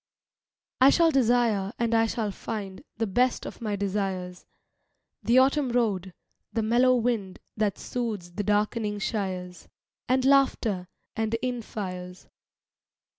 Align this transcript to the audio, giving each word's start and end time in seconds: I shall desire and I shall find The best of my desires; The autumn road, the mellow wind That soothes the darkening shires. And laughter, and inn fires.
I 0.79 0.89
shall 0.89 1.11
desire 1.11 1.73
and 1.77 1.93
I 1.93 2.07
shall 2.07 2.31
find 2.31 2.83
The 2.97 3.05
best 3.05 3.45
of 3.45 3.61
my 3.61 3.75
desires; 3.75 4.47
The 5.21 5.37
autumn 5.37 5.69
road, 5.69 6.11
the 6.51 6.63
mellow 6.63 6.95
wind 6.95 7.37
That 7.55 7.77
soothes 7.77 8.31
the 8.31 8.41
darkening 8.43 8.97
shires. 8.97 9.67
And 10.09 10.25
laughter, 10.25 10.87
and 11.15 11.35
inn 11.43 11.61
fires. 11.61 12.27